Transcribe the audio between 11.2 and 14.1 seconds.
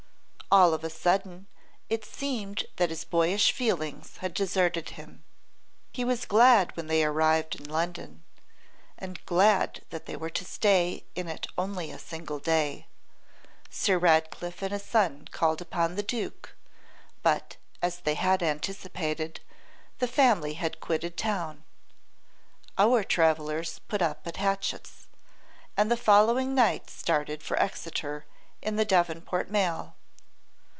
it only a single day. Sir